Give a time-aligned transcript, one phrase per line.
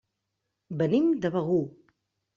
[0.81, 1.63] Venim de Begur.